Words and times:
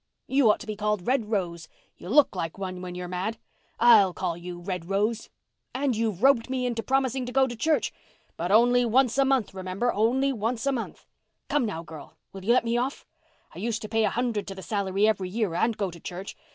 You 0.25 0.49
ought 0.49 0.59
to 0.61 0.65
be 0.65 0.75
called 0.75 1.05
Red 1.05 1.29
Rose—you 1.29 2.09
look 2.09 2.35
like 2.35 2.57
one 2.57 2.81
when 2.81 2.95
you're 2.95 3.07
mad. 3.07 3.37
I'll 3.79 4.15
call 4.15 4.35
you 4.35 4.59
Red 4.59 4.89
Rose. 4.89 5.29
And 5.75 5.95
you've 5.95 6.23
roped 6.23 6.49
me 6.49 6.65
into 6.65 6.81
promising 6.81 7.23
to 7.27 7.31
go 7.31 7.45
to 7.45 7.55
church? 7.55 7.93
But 8.35 8.51
only 8.51 8.83
once 8.83 9.19
a 9.19 9.25
month, 9.25 9.53
remember—only 9.53 10.33
once 10.33 10.65
a 10.65 10.71
month. 10.71 11.05
Come 11.49 11.67
now, 11.67 11.83
girl, 11.83 12.17
will 12.33 12.43
you 12.43 12.51
let 12.51 12.65
me 12.65 12.77
off? 12.77 13.05
I 13.53 13.59
used 13.59 13.83
to 13.83 13.89
pay 13.89 14.03
a 14.03 14.09
hundred 14.09 14.47
to 14.47 14.55
the 14.55 14.63
salary 14.63 15.07
every 15.07 15.29
year 15.29 15.53
and 15.53 15.77
go 15.77 15.91
to 15.91 15.99
church. 15.99 16.35